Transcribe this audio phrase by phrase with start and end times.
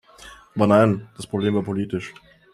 [0.55, 2.11] Aber nein, das Problem war politisch.